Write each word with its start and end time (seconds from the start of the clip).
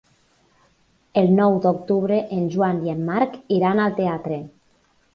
El 1.23 1.29
nou 1.41 1.59
d'octubre 1.67 2.19
en 2.39 2.49
Joan 2.57 2.83
i 2.89 2.97
en 2.97 3.07
Marc 3.13 3.39
iran 3.61 3.87
al 3.89 3.99
teatre. 4.03 4.45